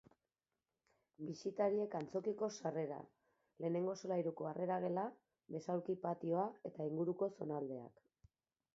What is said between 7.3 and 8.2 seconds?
zonaldeak.